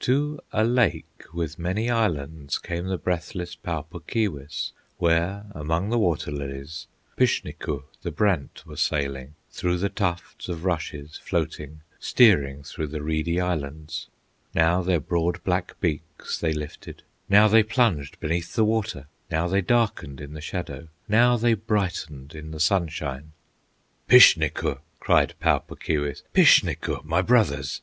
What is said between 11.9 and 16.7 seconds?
Steering through the reedy Islands. Now their broad black beaks they